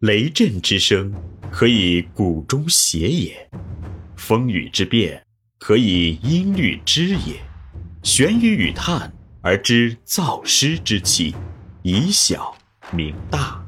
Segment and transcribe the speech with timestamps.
[0.00, 1.10] 雷震之声，
[1.50, 3.32] 可以鼓中谐也；
[4.14, 5.24] 风雨之变，
[5.58, 7.40] 可以音律之也。
[8.02, 11.34] 玄雨与叹而知造湿之气，
[11.82, 12.54] 以小
[12.92, 13.64] 明大。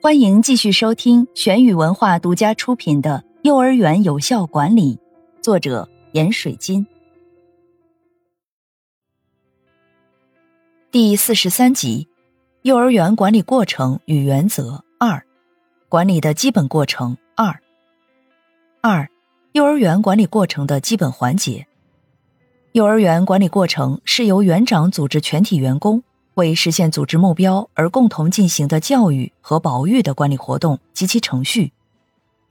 [0.00, 4.96] 欢迎继续收听玄宇文化独家出品的《幼儿园有效管理》，
[5.42, 6.86] 作者闫水金。
[10.94, 12.06] 第四十三集：
[12.62, 15.26] 幼儿园管理过程与原则二，
[15.88, 17.60] 管理的基本过程二。
[18.80, 19.10] 二、
[19.50, 21.66] 幼儿园管理过程的基本环节。
[22.74, 26.00] 幼儿园管理过程是由园长组织全体员工
[26.34, 31.72] 为实现组织目标而共同进行的教育和保育的管理活动及其程序。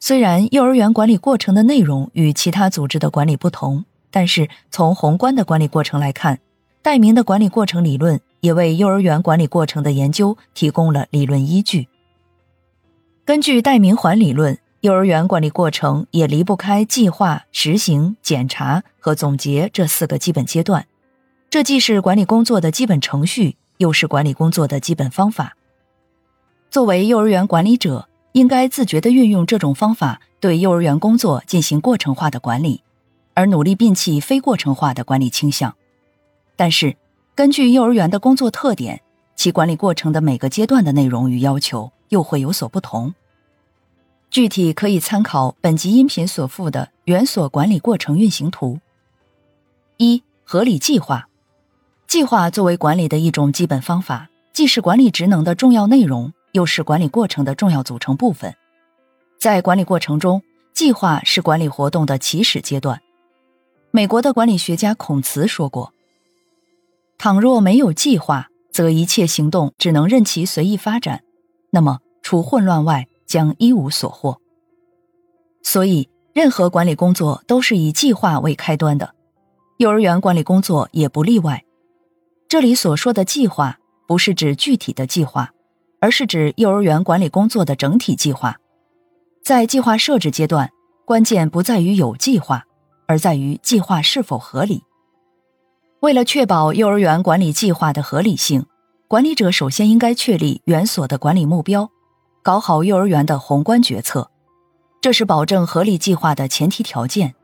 [0.02, 6.42] 虽然幼儿园管理过程的内容与其他组织的管理不同，但是从宏观的管理过程来看，
[6.82, 8.20] 戴明的管理过程理论。
[8.44, 11.88] 也为幼儿园管理过程的研究提供了理论依据。
[13.24, 20.86] 根据戴明环理论，幼儿园管理过程也离不开计划、实行、检查和总结这四个基本阶段。
[21.50, 25.56] 这既是管理工作的基本程序，又是管理工作的基本方法。
[26.70, 32.84] 作为幼儿园管理者，应该自觉地运用这种方法，对幼儿园工作进行过程化的管理，
[33.36, 35.74] 而努力摒弃非过程化的管理倾向。
[36.58, 36.98] 但是，
[37.36, 39.02] 根据幼儿园的工作特点，
[39.36, 43.12] 其管理过程的每个阶段的内容与要求又会有所不同。
[44.30, 48.80] 具体可以参考本集音频所附的园所管理过程运行图。
[49.98, 51.28] 一、合理计划。
[52.06, 58.54] 计划作为管理的一种基本方法，既是管理职能的重要内容，又是管理过程的重要组成部分。
[59.40, 63.02] 在管理过程中，计划是管理活动的起始阶段。
[63.90, 65.92] 美国的管理学家孔茨说过。
[67.24, 71.24] 倘若没有计划，则一切行动只能任其随意发展，
[71.72, 74.42] 那么除混乱外将一无所获。
[75.64, 79.16] 所以，任何管理工作都是以计划为开端的，
[79.78, 81.64] 幼儿园管理工作也不例外。
[82.50, 85.52] 这里所说的计划，不是指具体的计划，
[86.02, 88.58] 而是指幼儿园管理工作的整体计划。
[89.46, 90.70] 在计划设置阶段，
[91.06, 92.66] 关键不在于有计划，
[93.08, 94.84] 而在于计划是否合理。
[96.04, 98.66] 为了确保幼儿园管理计划的合理性，
[99.08, 101.90] 管理者首先应该确立园所的管理目标，
[102.42, 104.30] 搞好幼儿园的宏观决策，
[105.00, 107.36] 这是保证合理计划的前提条件。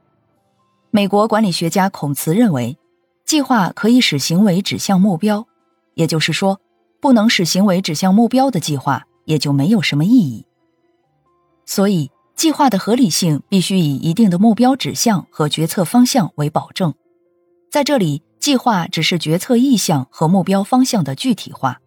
[0.91, 2.77] 美国管理学家孔茨认为，
[3.23, 5.47] 计划可以使行为指向目标，
[5.93, 6.59] 也就是说，
[6.99, 10.45] 不能使行为指向目标的计划也就没有什么意义。
[11.65, 16.93] 所以，计划的合理性必须以一定的目标指向和决策方向为保证。
[17.71, 18.21] 在这里。
[18.39, 21.79] 计划只是决策意向和目标方向的具体化。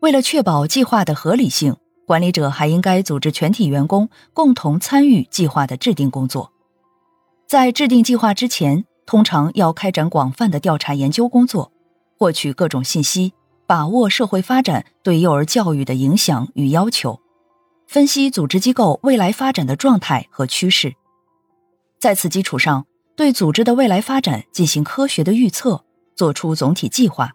[0.00, 1.76] 为了确保计划的合理性，
[2.06, 6.52] 管理者还应该组织全体员工共同参与计划的制定工作。
[7.46, 11.70] 在制定计划之前，通常要开展广泛的调查研究工作，
[12.18, 13.32] 获取各种信息，
[13.66, 17.20] 把握社会发展对幼儿教育的影响与要求，
[17.86, 20.94] 分析组织机构未来发展的状态和趋势。
[21.98, 22.86] 在此基础上。
[23.20, 25.84] 对组织的未来发展进行科学的预测，
[26.16, 27.34] 做出总体计划，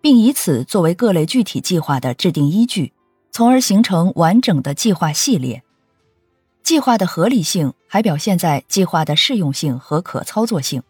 [0.00, 2.92] 并以此作为各类具体计划的制定依据，
[3.32, 5.64] 从而形成完整的计划系列。
[6.62, 10.84] 计划的合理性还表现在计划的适用性和可操作性，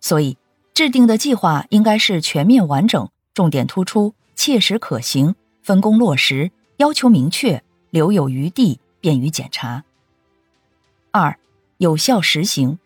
[0.00, 0.38] 所以
[0.72, 5.34] 制定的计划应该是全面完整、重点突出、切实可行、
[5.64, 7.60] 分工落实、要求明确、
[7.90, 9.82] 留有余地、便于检查。
[11.10, 11.36] 二、
[11.78, 12.78] 有效实行。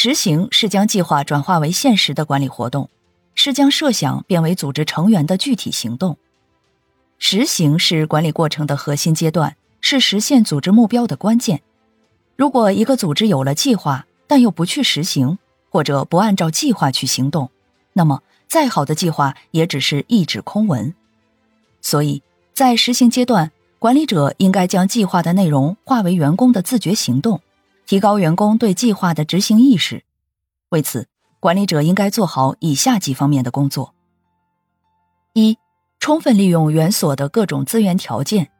[0.00, 2.88] 实行是将计划转化为现实的管理活动，
[3.34, 6.16] 是将设想变为组织成员的具体行动。
[7.18, 11.62] 实行是管理过程的核心阶段，是实现组织目标的关键。
[12.36, 15.36] 如果一个组织有了计划，但又不去实行，
[15.68, 17.50] 或者不按照计划去行动，
[17.94, 20.94] 那么再好的计划也只是一纸空文。
[21.80, 22.22] 所以
[22.54, 27.40] 在实行阶段，管理者应该将计划的内容化为员工的自觉行动。
[27.88, 30.04] 提高员工对计划的执行意识，
[30.68, 31.08] 为此，
[31.40, 33.94] 管理者应该做好以下几方面的工作：
[35.32, 35.56] 一、
[35.98, 38.50] 充分利用园所的各种资源条件，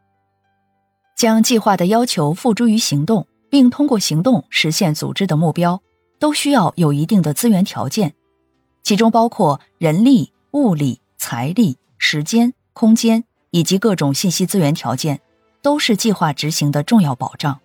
[1.14, 5.82] 将计划的要求付诸于行动，并通过行动实现组织的目标，
[6.18, 8.14] 都需要有一定的资源条件，
[8.82, 15.20] 其中包括人力、物力、财力、时间、空间以及各种信息资源条件，
[15.60, 17.60] 都是计划执行的重要保障。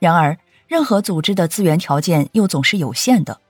[0.00, 0.36] 然而，
[0.66, 3.40] 任何组织的资源条件又总是有限的，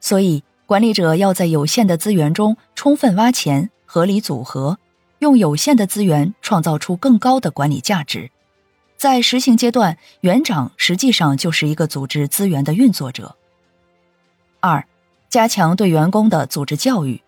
[0.00, 4.78] 所以管理者要在有限的资源中充分挖潜、合理组合，
[5.18, 8.30] 用有限的资源创造出更高的管理价值。
[8.96, 13.36] 在实行阶段，园长实际上就是一个组织资源的运作者。
[14.60, 14.84] 二、
[15.28, 17.22] 加强对员工的组织教育。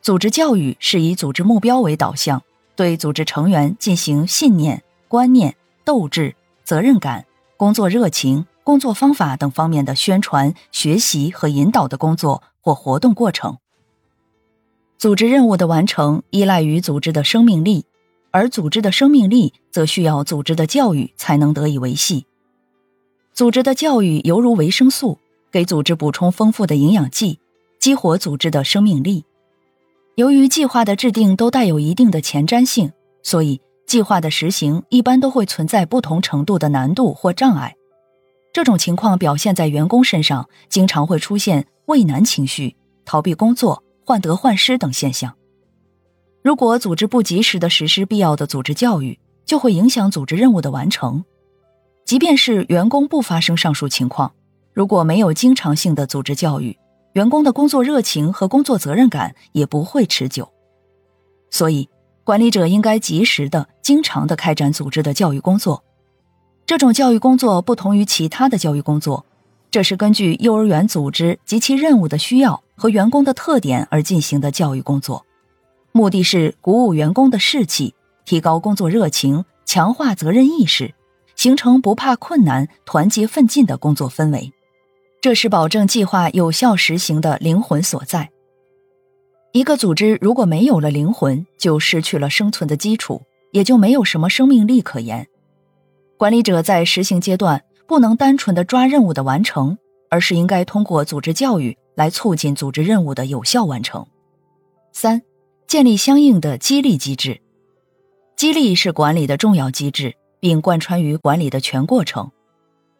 [0.00, 2.42] 组织教育是以组织目标为导向，
[2.76, 7.26] 对组织成员进行信念、观念、斗志、责任感、
[7.58, 13.58] 工作热情、工作方法等方面的宣传、学习和引导的工作或活动过程。
[14.96, 17.84] 组织任务的完成依赖于组织的生命力。
[18.30, 22.26] 而组织的生命力则需要组织的教育才能得以维系。
[23.32, 25.18] 组织的教育犹如维生素，
[25.50, 27.40] 给组织补充丰富的营养剂，
[27.80, 29.24] 激活组织的生命力。
[30.16, 37.74] 由于计划的制定都带有一定的前瞻性，所以计划的实行一般都会存在不同程度的难度或障碍。
[38.52, 42.76] 这种情况表现在员工身上，经常会出现畏难情绪、
[43.06, 45.34] 逃避工作、患得患失等现象。
[46.42, 51.24] 如果组织不及时的实施必要的组织教育，就会影响组织任务的完成。
[52.04, 54.34] 即便是员工不发生上述情况，
[54.74, 56.78] 如果没有经常性的组织教育，
[57.14, 60.46] 员工的工作热情和工作责任感也不会持久。
[61.50, 61.88] 所以，
[62.28, 65.82] 管理者应该及时的、经常的开展组织的教育工作。
[66.66, 69.24] 这种教育工作不同于其他的教育工作，
[69.70, 75.24] 这是根据幼儿园组织及其任务的需要和员工的特点而进行的教育工作。
[75.90, 77.94] 目的是鼓舞员工的士气，
[78.26, 80.94] 提高工作热情，强化责任意识，
[81.34, 84.52] 形成不怕困难、团结奋进的工作氛围。
[85.22, 88.28] 这是保证计划有效实行的灵魂所在。
[89.52, 93.22] 一个组织如果没有了灵魂，就失去了生存的基础，
[93.52, 95.26] 也就没有什么生命力可言。
[96.16, 99.78] 管理者在实行阶段不能单纯的抓任务的完成，
[100.10, 104.06] 而是应该通过组织教育来促进组织任务的有效完成。
[104.92, 105.22] 三。
[105.66, 107.42] 建立相应的激励机制，
[108.36, 112.30] 激励是管理的重要机制，并贯穿于管理的全过程。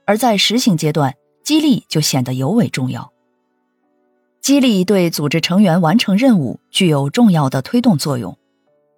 [0.04, 3.10] 而在实行阶段，激励就显得尤为重要。
[4.40, 8.36] 激励对组织成员完成任务具有重要的推动作用。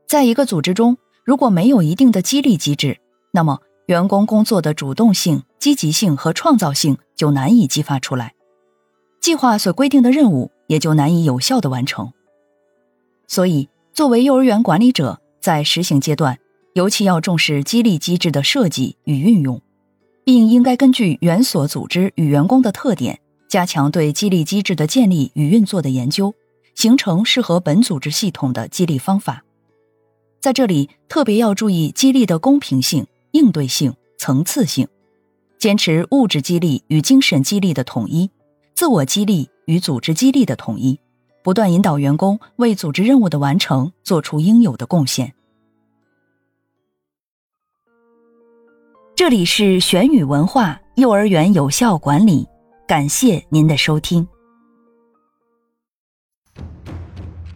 [0.07, 2.99] 在一个组织中，如果没有一定的激励机制，
[3.33, 8.35] 那么员工工作的主动性、积极性和创造性就难以激发出来，
[9.21, 12.13] 计划所规定的任务也就难以有效的完成。
[13.27, 16.39] 所以，作为幼儿园管理者，在实行阶段，
[16.75, 19.61] 尤其要重视激励机制的设计与运用，
[20.25, 26.32] 并应该根据园所组织与员工的特点，加强对激励机制的建立与运作的研究，
[26.76, 29.44] 形成适合本组织系统的激励方法。
[30.41, 34.87] 在这里，特别要注意激励的公平性、应对性、层次性，
[35.58, 38.31] 坚持物质激励与精神激励的统一，
[38.73, 41.00] 自我激励与组织激励的统一。
[41.43, 45.35] 不断引导员工为组织任务的完成做出应有的贡献。
[49.17, 52.46] 这里是玄宇文化幼儿园有效管理，
[52.91, 54.27] 感谢您的收听。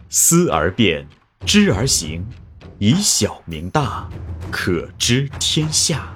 [0.07, 1.05] 思而变，
[1.45, 2.25] 知而行，
[2.79, 4.09] 以小明大，
[4.49, 6.15] 可知天下。